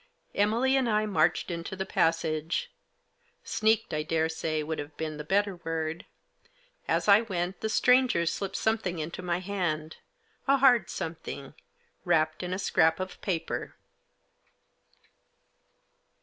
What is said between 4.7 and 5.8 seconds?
have been the better